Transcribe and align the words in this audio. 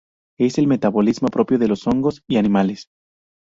Es 0.39 0.57
el 0.57 0.65
metabolismo 0.65 1.27
propio 1.27 1.59
de 1.59 1.71
hongos 1.85 2.23
y 2.27 2.37
animales. 2.37 2.87